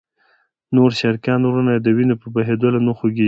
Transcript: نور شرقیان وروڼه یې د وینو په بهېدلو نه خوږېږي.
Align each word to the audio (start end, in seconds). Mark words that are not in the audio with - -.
نور 0.75 0.89
شرقیان 0.99 1.41
وروڼه 1.45 1.71
یې 1.75 1.81
د 1.83 1.87
وینو 1.97 2.15
په 2.21 2.27
بهېدلو 2.35 2.79
نه 2.87 2.93
خوږېږي. 2.97 3.19